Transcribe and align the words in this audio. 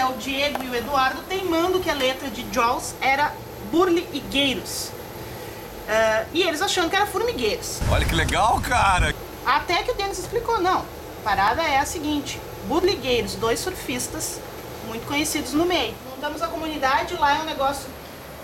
é 0.00 0.06
o 0.06 0.14
Diego 0.14 0.64
e 0.64 0.68
o 0.70 0.74
Eduardo, 0.74 1.22
teimando 1.28 1.78
que 1.78 1.90
a 1.90 1.94
letra 1.94 2.30
de 2.30 2.44
Jaws 2.52 2.94
era 3.00 3.34
burligueiros. 3.70 4.90
Uh, 5.86 6.26
e 6.32 6.42
eles 6.42 6.62
achando 6.62 6.88
que 6.88 6.96
era 6.96 7.06
formigueiros. 7.06 7.80
Olha 7.90 8.06
que 8.06 8.14
legal, 8.14 8.60
cara! 8.60 9.14
Até 9.44 9.82
que 9.82 9.90
o 9.90 9.94
Denis 9.94 10.18
explicou, 10.18 10.60
não, 10.60 10.80
a 10.80 11.22
parada 11.22 11.62
é 11.62 11.78
a 11.78 11.84
seguinte, 11.84 12.40
burligueiros, 12.66 13.34
dois 13.34 13.60
surfistas 13.60 14.40
muito 14.86 15.06
conhecidos 15.06 15.52
no 15.52 15.66
meio. 15.66 15.94
Montamos 16.10 16.40
a 16.42 16.48
comunidade, 16.48 17.14
lá 17.14 17.36
é 17.36 17.40
um 17.40 17.44
negócio 17.44 17.86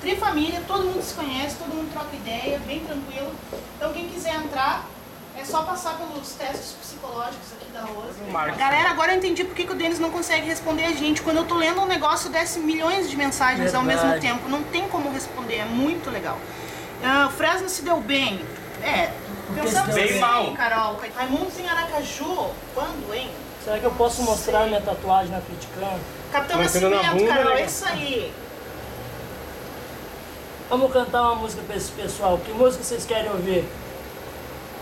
trifamília, 0.01 0.63
todo 0.67 0.85
mundo 0.85 1.03
se 1.03 1.15
conhece, 1.15 1.57
todo 1.57 1.75
mundo 1.75 1.91
troca 1.93 2.15
ideia, 2.15 2.61
bem 2.67 2.81
tranquilo. 2.81 3.33
Então 3.77 3.93
quem 3.93 4.09
quiser 4.09 4.35
entrar, 4.35 4.85
é 5.39 5.45
só 5.45 5.63
passar 5.63 5.99
pelos 5.99 6.33
testes 6.33 6.73
psicológicos 6.81 7.53
aqui 7.53 7.71
da 7.73 7.83
Rosa. 7.83 8.57
Galera, 8.57 8.91
agora 8.91 9.13
eu 9.13 9.19
entendi 9.19 9.45
por 9.45 9.55
que, 9.55 9.65
que 9.65 9.73
o 9.73 9.77
Denis 9.77 9.99
não 9.99 10.11
consegue 10.11 10.47
responder 10.47 10.85
a 10.85 10.93
gente. 10.93 11.23
Quando 11.23 11.39
eu 11.39 11.45
tô 11.45 11.57
lendo 11.57 11.81
um 11.81 11.87
negócio, 11.87 12.31
desce 12.31 12.59
milhões 12.59 13.11
de 13.11 13.17
mensagens 13.17 13.73
Verdade. 13.73 13.77
ao 13.77 13.83
mesmo 13.83 14.21
tempo. 14.21 14.49
Não 14.49 14.63
tem 14.63 14.89
como 14.89 15.11
responder, 15.13 15.57
é 15.57 15.65
muito 15.65 16.11
legal. 16.11 16.39
Uh, 17.03 17.31
Fresno 17.33 17.69
se 17.69 17.83
deu 17.83 18.01
bem. 18.01 18.45
É, 18.83 19.11
pensamos 19.55 19.95
bem 19.95 20.05
assim, 20.05 20.19
mal. 20.19 20.53
Carol. 20.55 21.01
Raimundos 21.15 21.59
em 21.59 21.69
Aracaju, 21.69 22.51
quando, 22.75 23.15
hein? 23.15 23.31
Será 23.63 23.79
que 23.79 23.85
eu 23.85 23.91
posso 23.91 24.23
mostrar 24.23 24.67
minha 24.67 24.81
tatuagem 24.81 25.31
na 25.33 25.41
Criticando? 25.41 26.01
Capitão 26.33 26.59
Nascimento, 26.59 27.27
Carol, 27.27 27.53
é 27.53 27.65
isso 27.65 27.85
aí. 27.87 28.33
Vamos 30.71 30.93
cantar 30.93 31.23
uma 31.23 31.35
música 31.37 31.63
pra 31.67 31.77
esse 31.77 31.93
pessoal. 31.93 32.39
Que 32.39 32.53
música 32.53 32.83
vocês 32.83 33.05
querem 33.05 33.31
ouvir? 33.31 33.65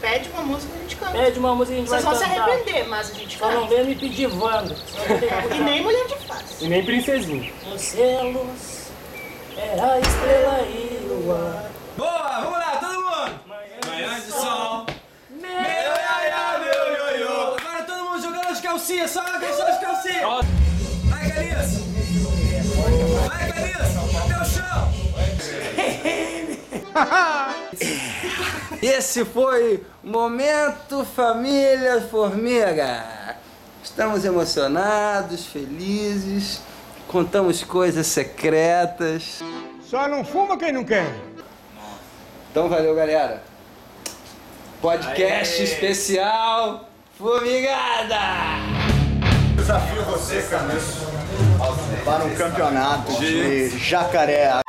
Pede 0.05 0.29
uma 0.29 0.43
música 0.43 0.71
e 0.71 0.77
a 0.77 0.83
gente 0.83 0.97
canta. 0.97 1.13
Pede 1.13 1.39
uma 1.39 1.55
música 1.55 1.73
e 1.73 1.77
a 1.77 1.81
gente 1.81 1.89
Vocês 1.89 2.05
vai 2.05 2.13
cantar. 2.13 2.27
Vocês 2.27 2.37
vão 2.37 2.47
se 2.47 2.53
arrepender, 2.53 2.89
mas 2.89 3.11
a 3.11 3.15
gente 3.15 3.39
canta. 3.39 3.53
Só 3.55 3.61
não 3.61 3.69
vem 3.69 3.85
me 3.87 3.95
pedir 3.97 4.27
Wanda. 4.27 4.77
e 5.51 5.61
nem 5.61 5.83
Mulher 5.83 6.07
de 6.07 6.15
Face. 6.27 6.63
E 6.63 6.69
nem 6.69 6.85
Princesinha. 6.85 7.51
Você 7.73 8.03
é 8.03 8.23
luz, 8.23 8.93
é 9.57 9.81
a 9.81 9.99
estrela 9.99 10.61
e 10.69 11.09
o 11.11 11.33
ar. 11.33 11.71
Boa, 11.97 12.41
vamos 12.41 12.59
lá, 12.59 12.77
todo 12.77 13.01
mundo! 13.01 13.41
Manhã 13.89 14.21
de 14.21 14.31
sol. 14.31 14.85
Meu 15.31 15.51
iaia, 15.51 16.59
meu 16.59 16.97
ioiô. 16.97 17.57
Agora 17.57 17.83
todo 17.85 18.05
mundo 18.05 18.21
jogando 18.21 18.49
as 18.49 18.61
calcinhas, 18.61 19.11
só 19.11 19.23
as 19.23 19.81
calcinhas. 19.81 20.45
Vai, 21.05 21.31
Galias. 21.31 21.79
Vai, 23.27 23.53
Galias. 23.53 23.97
Até 24.23 24.37
o 24.39 24.45
chão. 24.45 24.93
Esse 28.83 29.25
foi 29.25 29.83
Momento 30.03 31.05
Família 31.05 32.01
Formiga. 32.03 33.37
Estamos 33.83 34.25
emocionados, 34.25 35.47
felizes, 35.47 36.61
contamos 37.09 37.63
coisas 37.63 38.07
secretas. 38.07 39.41
Só 39.83 40.09
não 40.09 40.25
fuma 40.25 40.57
quem 40.59 40.73
não 40.73 40.85
quer. 40.85 41.13
Então 42.51 42.69
valeu, 42.69 42.95
galera. 42.95 43.43
Podcast 44.81 45.61
Aê. 45.61 45.65
especial 45.65 46.89
Formigada! 47.17 48.19
Desafio 49.55 50.03
você, 50.03 50.43
Camis, 50.43 50.83
para 52.05 52.25
um 52.25 52.35
campeonato 52.35 53.13
de 53.21 53.69
jacaré 53.79 54.64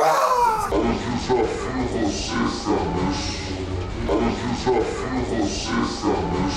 Eu 0.00 0.82
desafio 0.82 1.84
vocês 1.92 2.64
também. 2.64 3.12
Eu 4.08 4.18
desafio 4.30 5.20
vocês 5.28 5.90
também. 6.00 6.50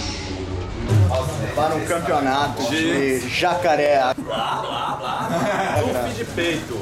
Para 1.53 1.75
um 1.75 1.85
campeonato 1.85 2.63
de 2.69 3.19
jacaré. 3.27 4.13
Blá, 4.17 4.61
blá, 4.61 4.95
blá. 4.97 5.29
Surf 5.79 6.13
de 6.15 6.25
peito. 6.25 6.79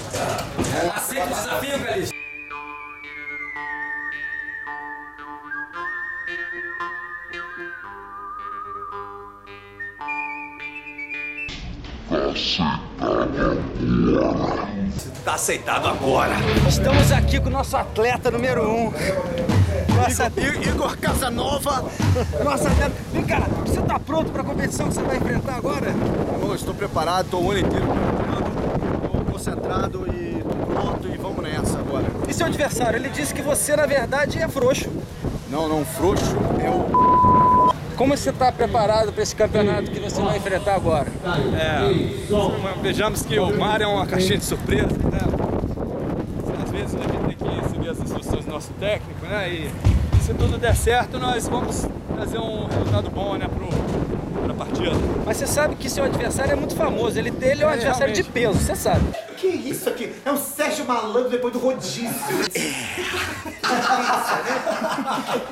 Aceita 0.95 1.25
o 1.25 1.29
desafio, 1.29 1.79
Galícia? 1.79 2.21
Tá 15.23 15.35
aceitado 15.35 15.87
agora. 15.87 16.33
Estamos 16.67 17.11
aqui 17.11 17.39
com 17.39 17.47
o 17.47 17.51
nosso 17.51 17.77
atleta 17.77 18.31
número 18.31 18.69
um. 18.69 18.91
Nossa, 19.95 20.31
Igor, 20.37 20.67
Igor 20.67 20.97
Casanova. 20.97 21.83
Nossa. 22.43 22.69
Vem 23.13 23.23
cá, 23.23 23.41
você 23.65 23.81
tá 23.81 23.99
pronto 23.99 24.31
pra 24.31 24.43
competição 24.43 24.87
que 24.87 24.95
você 24.95 25.01
vai 25.03 25.17
enfrentar 25.17 25.55
agora? 25.55 25.93
Eu 26.41 26.55
estou 26.55 26.73
preparado, 26.73 27.29
tô 27.29 27.37
o 27.39 27.51
ano 27.51 27.59
inteiro 27.59 27.87
tô 29.11 29.31
concentrado 29.31 30.07
e 30.07 30.43
tô 30.43 30.65
pronto 30.65 31.07
e 31.07 31.17
vamos 31.17 31.43
nessa 31.43 31.79
agora. 31.79 32.05
E 32.27 32.33
seu 32.33 32.47
adversário? 32.47 32.97
Ele 32.97 33.09
disse 33.09 33.33
que 33.33 33.41
você, 33.41 33.75
na 33.75 33.85
verdade, 33.85 34.39
é 34.39 34.47
frouxo. 34.47 34.89
Não, 35.49 35.67
não, 35.67 35.85
frouxo 35.85 36.35
é 36.59 36.69
o 36.69 37.50
como 38.01 38.17
você 38.17 38.31
está 38.31 38.51
preparado 38.51 39.13
para 39.13 39.21
esse 39.21 39.35
campeonato 39.35 39.91
que 39.91 39.99
você 39.99 40.19
vai 40.19 40.35
enfrentar 40.35 40.73
agora? 40.73 41.07
É, 41.55 42.81
vejamos 42.81 43.21
que 43.21 43.37
o 43.37 43.55
mar 43.55 43.79
é 43.79 43.85
uma 43.85 44.07
caixinha 44.07 44.39
de 44.39 44.43
surpresa, 44.43 44.87
né? 44.87 45.19
Às 46.63 46.71
vezes 46.71 46.95
a 46.95 47.01
gente 47.03 47.37
tem 47.37 47.61
que 47.61 47.69
seguir 47.69 47.89
as 47.89 47.99
instruções 47.99 48.43
do 48.43 48.51
nosso 48.51 48.73
técnico, 48.79 49.23
né? 49.27 49.47
E 49.51 49.71
se 50.19 50.33
tudo 50.33 50.57
der 50.57 50.75
certo, 50.75 51.19
nós 51.19 51.47
vamos 51.47 51.85
trazer 52.15 52.39
um 52.39 52.65
resultado 52.65 53.11
bom, 53.11 53.35
né, 53.35 53.47
pro, 53.47 53.67
pra 54.41 54.53
partida. 54.53 54.91
Mas 55.25 55.37
você 55.37 55.47
sabe 55.47 55.75
que 55.75 55.89
seu 55.89 56.03
adversário 56.03 56.51
é 56.51 56.55
muito 56.55 56.75
famoso, 56.75 57.17
ele, 57.17 57.33
ele 57.41 57.63
é 57.63 57.67
um 57.67 57.69
é, 57.69 57.73
adversário 57.73 58.13
realmente. 58.13 58.23
de 58.23 58.31
peso, 58.31 58.53
você 58.59 58.75
sabe. 58.75 59.03
Que 59.37 59.47
isso 59.47 59.89
aqui? 59.89 60.13
É 60.25 60.31
o 60.31 60.37
Sérgio 60.37 60.85
Malandro 60.85 61.29
depois 61.29 61.53
do 61.53 61.59
rodízio. 61.59 62.09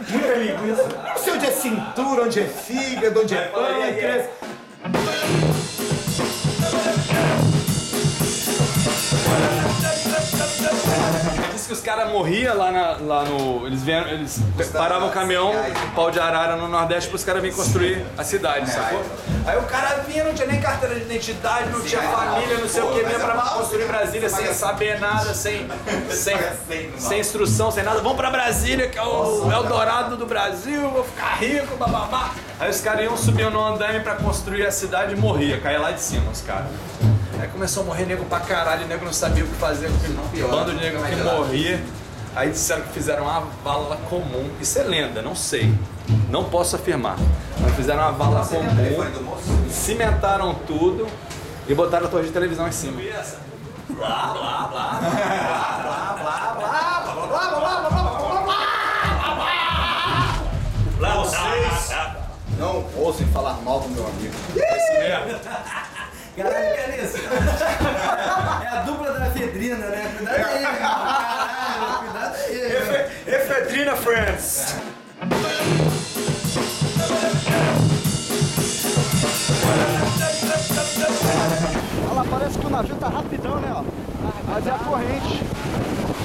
Muita 0.09 0.33
linguiça. 0.35 0.88
Não 0.88 1.17
sei 1.17 1.33
onde 1.33 1.45
é 1.45 1.51
cintura, 1.51 2.23
onde 2.23 2.39
é 2.39 2.45
fígado, 2.45 3.22
onde 3.22 3.35
é 3.35 3.41
pâncreas. 3.47 4.25
Que 11.69 11.74
os 11.74 11.81
caras 11.81 12.12
morriam 12.12 12.57
lá, 12.57 12.72
na, 12.72 12.97
lá 13.00 13.24
no. 13.25 13.68
Eles 13.68 13.84
vieram, 13.84 14.09
eles 14.09 14.41
paravam 14.74 15.09
o 15.09 15.12
caminhão, 15.12 15.53
pau 15.96 16.09
de 16.09 16.19
arara 16.19 16.56
no 16.56 16.68
Nordeste 16.68 17.09
para 17.09 17.16
os 17.16 17.24
caras 17.24 17.44
virem 17.44 17.56
construir 17.56 18.03
a 18.18 18.24
cidade, 18.24 18.72
sacou? 18.72 19.03
Aí 19.46 19.56
o 19.56 19.62
cara 19.63 20.03
vinha, 20.08 20.24
não 20.24 20.34
tinha 20.34 20.47
nem 20.47 20.59
carteira 20.59 20.96
de 20.96 21.02
identidade, 21.02 21.69
não 21.69 21.79
tinha 21.81 22.02
família, 22.02 22.58
não 22.58 22.68
sei 22.68 22.81
o 22.81 22.91
que, 22.91 23.03
vinha 23.03 23.19
pra 23.19 23.35
construir 23.35 23.85
Brasília 23.85 24.29
sem 24.29 24.52
saber 24.52 25.00
nada, 25.00 25.31
sem, 25.35 25.68
sem, 26.09 26.35
sem 26.97 27.19
instrução, 27.19 27.69
sem 27.69 27.84
nada. 27.84 28.02
Vamos 28.02 28.18
pra 28.18 28.31
Brasília, 28.31 28.90
que 28.90 28.97
é 28.97 29.03
o 29.03 29.52
Eldorado 29.52 30.18
do 30.18 30.25
Brasil, 30.25 30.90
vou 30.90 31.03
ficar 31.03 31.35
rico, 31.35 31.75
bababá. 31.75 32.31
Aí 32.59 32.72
os 32.72 32.81
caras 32.81 33.03
iam 33.03 33.16
subindo 33.16 33.52
no 33.52 33.63
andame 33.63 34.00
pra 34.00 34.16
construir 34.16 34.66
a 34.66 34.72
cidade 34.72 35.13
e 35.13 35.16
morria, 35.16 35.62
caía 35.62 35.79
lá 35.79 35.91
de 35.91 36.02
cima 36.02 36.31
os 36.31 36.41
caras. 36.41 36.72
Aí 37.49 37.53
começou 37.53 37.81
a 37.81 37.85
morrer 37.87 38.05
nego 38.05 38.23
pra 38.25 38.39
caralho, 38.39 38.85
o 38.85 38.87
nego 38.87 39.03
não 39.03 39.11
sabia 39.11 39.43
o 39.43 39.47
que 39.47 39.55
fazer, 39.55 39.89
com 39.89 40.45
o 40.45 40.47
bando 40.49 40.71
de 40.71 40.77
nego 40.77 41.03
que 41.03 41.15
morria. 41.15 41.83
Aí 42.35 42.51
disseram 42.51 42.83
que 42.83 42.93
fizeram 42.93 43.23
uma 43.23 43.39
vala 43.63 43.97
comum. 44.07 44.51
Isso 44.61 44.77
é 44.77 44.83
lenda, 44.83 45.23
não 45.23 45.35
sei. 45.35 45.73
Não 46.29 46.43
posso 46.43 46.75
afirmar. 46.75 47.17
Mas 47.59 47.73
fizeram 47.75 48.03
uma 48.03 48.11
vala 48.11 48.45
comum, 48.45 49.35
cimentaram 49.67 50.53
tudo 50.67 51.07
e 51.67 51.73
botaram 51.73 52.05
a 52.05 52.09
torre 52.09 52.28
de 52.28 52.31
televisão 52.31 52.67
em 52.67 52.72
cima. 52.72 53.01
Blá, 53.90 53.97
blá, 53.97 54.67
blá, 54.67 54.99
blá, 54.99 55.09
blá, 56.22 56.53
blá, 56.53 56.53
blá, 56.53 56.53
blá, 56.53 56.99
blá, 56.99 57.49
blá, 57.49 57.90
blá, 57.90 57.90
blá, 57.90 58.05
blá, 60.99 60.99
blá, 60.99 61.16
Vocês 61.16 61.93
não 62.59 62.85
ousem 62.95 63.25
falar 63.29 63.53
mal 63.63 63.79
do 63.79 63.90
meu 63.90 64.05
amigo. 64.05 64.35
É 64.55 64.78
isso 64.78 64.93
mesmo. 64.93 65.40
Caralho, 66.40 66.76
Cariça. 66.78 67.18
É 68.64 68.68
a 68.68 68.82
dupla 68.84 69.12
da 69.12 69.28
efedrina, 69.28 69.88
né? 69.88 70.14
Cuidado 70.16 70.46
aí, 70.46 70.62
meu 70.62 70.72
Caralho, 70.72 71.97
cuidado 72.00 72.36
aí. 72.36 73.36
Efedrina 73.36 73.96
Friends. 73.97 74.76
Olha 82.06 82.14
lá, 82.14 82.26
parece 82.30 82.58
que 82.58 82.66
o 82.66 82.70
navio 82.70 82.96
tá 82.96 83.09
rapidão, 83.09 83.59
né? 83.59 83.74
Ó. 83.76 83.84
Mas 84.47 84.66
é 84.66 84.72
a 84.72 84.80
corrente. 84.80 85.44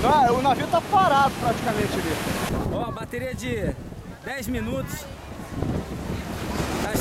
Ah, 0.04 0.32
o 0.32 0.40
navio 0.40 0.66
tá 0.68 0.80
parado 0.80 1.32
praticamente 1.40 1.92
ali. 1.92 2.16
Ó, 2.72 2.92
bateria 2.92 3.34
de 3.34 3.74
10 4.24 4.46
minutos. 4.46 5.04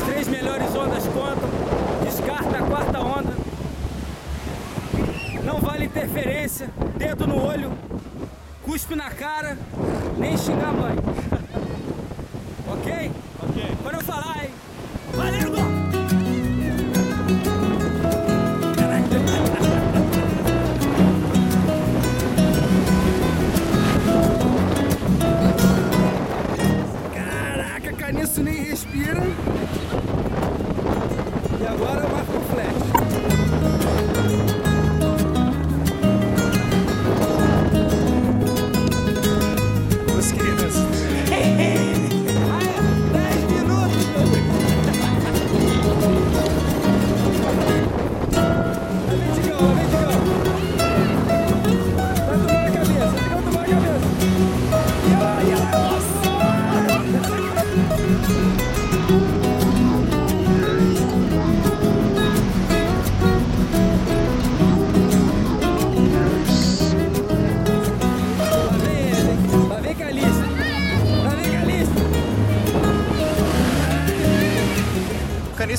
Três 0.05 0.27
melhores 0.27 0.75
ondas 0.75 1.03
contam. 1.07 1.49
Descarta 2.03 2.57
a 2.57 2.61
quarta 2.61 2.99
onda. 2.99 3.33
Não 5.43 5.59
vale 5.59 5.85
interferência. 5.85 6.69
Dedo 6.97 7.27
no 7.27 7.43
olho. 7.43 7.71
Cuspe 8.63 8.95
na 8.95 9.09
cara. 9.09 9.57
Nem 10.17 10.37
xingar 10.37 10.69
a 10.69 10.73
mãe. 10.73 10.95
ok? 12.71 13.11
Ok. 13.41 13.77
Quando 13.81 13.95
eu 13.95 14.03
falar, 14.03 14.43
hein? 14.43 14.51
Vem, 49.63 49.75
Digão, 49.75 50.12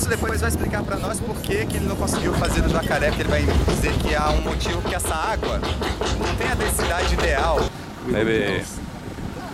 O 0.05 0.07
Caniço 0.07 0.21
depois 0.21 0.41
vai 0.41 0.51
explicar 0.51 0.83
pra 0.83 0.97
nós 0.99 1.19
por 1.19 1.35
que, 1.37 1.65
que 1.65 1.79
ele 1.79 1.87
não 1.87 1.97
conseguiu 1.97 2.35
fazer 2.35 2.61
do 2.61 2.69
jacaré, 2.69 3.09
porque 3.09 3.23
ele 3.23 3.31
vai 3.31 3.43
dizer 3.43 3.93
que 3.95 4.15
há 4.15 4.29
um 4.31 4.43
motivo 4.43 4.83
que 4.83 4.95
essa 4.95 5.15
água 5.15 5.59
não 5.59 6.37
tem 6.37 6.47
a 6.51 6.55
densidade 6.55 7.15
ideal. 7.15 7.59
maybe 8.07 8.63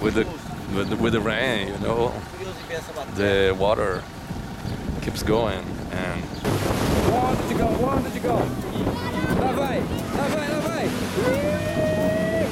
with 0.02 0.14
the 0.14 0.26
with 0.74 0.88
the, 0.88 0.96
with 0.96 1.12
the 1.12 1.20
rain, 1.20 1.68
you 1.68 1.78
know, 1.78 2.12
the 3.14 3.54
water 3.60 4.02
keeps 5.02 5.22
going 5.22 5.62
and 5.92 6.20
Boa 7.06 7.30
onda, 7.30 7.42
Digão, 7.46 7.72
boa 7.74 7.94
onda, 7.94 8.10
Digão. 8.10 8.42
Lá 9.38 9.52
vai, 9.52 9.78
lá 10.16 10.26
vai, 10.34 10.48
lá 10.48 10.58
vai. 10.66 10.90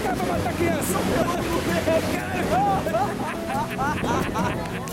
Vai 0.05 0.15
matar 0.29 0.51
a 0.51 0.53
criança. 0.53 0.99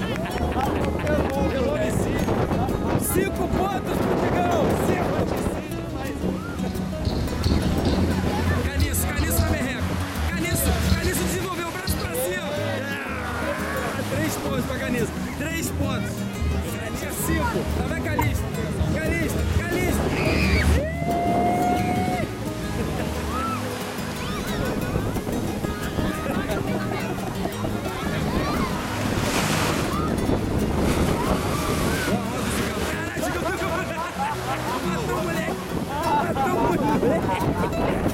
cinco. 17.25 17.57
Lá 17.79 17.87
vai 17.87 18.01
Calixto. 18.01 18.43
Calixto, 18.93 19.39
Calixto. 19.57 20.05
Matou. 36.33 38.04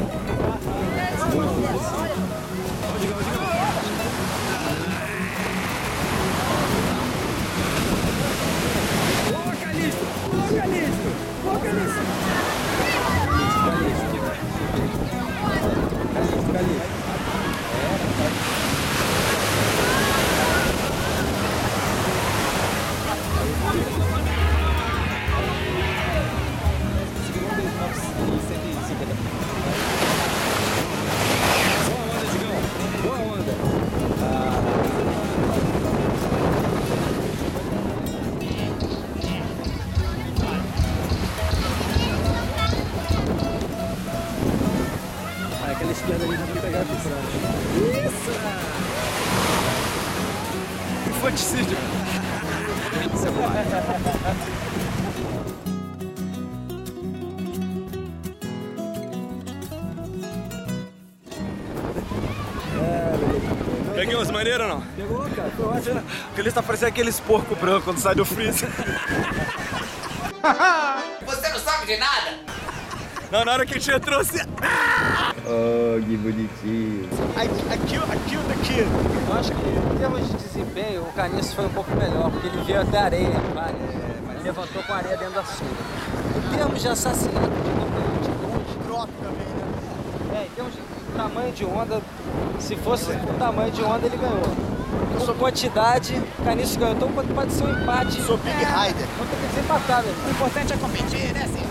Infanticídio. 51.31 51.77
Peguei 63.95 64.15
umas 64.15 64.31
maneiras 64.31 64.61
ou 64.61 64.67
não? 64.67 64.81
Pegou, 64.81 65.19
cara? 65.29 65.51
Foi 65.55 65.65
ótimo. 65.67 66.01
Porque 66.01 66.41
ele 66.41 66.51
tá 66.51 66.61
parecendo 66.61 66.89
aqueles 66.89 67.19
porco 67.21 67.55
branco 67.55 67.85
quando 67.85 67.99
sai 67.99 68.15
do 68.15 68.25
freezer. 68.25 68.69
Você 71.25 71.49
não 71.49 71.59
sabe 71.59 71.85
de 71.85 71.97
nada? 71.97 72.39
Não, 73.31 73.45
na 73.45 73.53
hora 73.53 73.65
que 73.65 73.75
a 73.75 73.79
gente 73.79 73.89
entrou 73.89 74.19
assim. 74.19 74.39
Oh, 75.45 75.99
que 75.99 76.17
bonitinho. 76.17 77.09
Aqui. 77.35 78.79
Eu 79.27 79.33
acho 79.33 79.51
que 79.51 79.69
em 79.69 79.97
termos 79.97 80.27
de 80.27 80.33
desempenho, 80.33 81.01
o 81.01 81.13
Caniço 81.13 81.55
foi 81.55 81.65
um 81.65 81.69
pouco 81.69 81.91
melhor, 81.95 82.29
porque 82.31 82.47
ele 82.47 82.63
veio 82.63 82.81
até 82.81 82.97
a 82.99 83.03
areia, 83.03 83.39
vai, 83.53 83.71
ele 83.71 84.43
levantou 84.43 84.83
com 84.83 84.93
a 84.93 84.97
areia 84.97 85.17
dentro 85.17 85.33
da 85.33 85.43
sunga. 85.43 85.71
Em 86.53 86.57
termos 86.57 86.81
de 86.81 86.87
assassinato 86.87 87.49
de 87.49 87.71
de 88.21 88.31
longe, 88.45 88.77
Drop 88.87 89.09
também, 89.21 89.47
né? 89.47 90.41
é, 90.41 90.45
em 90.45 90.49
termos 90.49 90.73
de 90.73 90.81
tamanho 91.15 91.51
de 91.53 91.65
onda, 91.65 92.01
se 92.59 92.75
fosse 92.75 93.11
o 93.11 93.33
tamanho 93.39 93.71
de 93.71 93.83
onda, 93.83 94.05
ele 94.05 94.17
ganhou. 94.17 94.71
Por 95.25 95.35
quantidade, 95.35 96.21
o 96.39 96.43
Caniço 96.43 96.79
ganhou. 96.79 96.95
Então 96.95 97.09
pode 97.11 97.51
ser 97.53 97.63
um 97.63 97.81
empate. 97.81 98.21
Sou 98.21 98.37
Big 98.37 98.55
Rider. 98.57 99.07
Vou 99.17 99.27
ter 99.27 99.35
que 99.35 99.47
desempatar, 99.55 100.03
velho. 100.03 100.15
O 100.27 100.31
importante 100.31 100.73
é 100.73 100.77
competir, 100.77 101.33
né, 101.33 101.47
senhor? 101.47 101.70